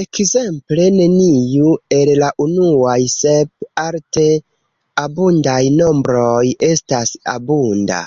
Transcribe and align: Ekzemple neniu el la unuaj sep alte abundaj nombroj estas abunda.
Ekzemple 0.00 0.84
neniu 0.98 1.70
el 1.96 2.10
la 2.22 2.28
unuaj 2.46 2.98
sep 3.14 3.68
alte 3.86 4.28
abundaj 5.06 5.60
nombroj 5.82 6.48
estas 6.72 7.18
abunda. 7.38 8.00